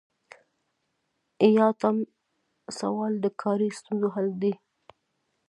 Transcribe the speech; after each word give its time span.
ایاتیام 1.45 1.97
سوال 2.79 3.13
د 3.23 3.25
کاري 3.41 3.69
ستونزو 3.79 4.07
حل 4.15 4.27
دی. 4.41 4.53